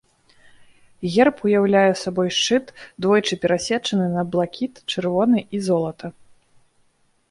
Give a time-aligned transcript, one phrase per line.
[1.15, 2.65] Герб уяўляе сабой шчыт,
[3.07, 6.07] двойчы перасечаны на блакіт, чырвоны і золата.